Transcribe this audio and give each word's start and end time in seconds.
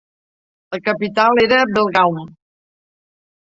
La 0.75 0.79
capital 0.87 1.43
era 1.43 1.59
Belgaum. 1.75 2.19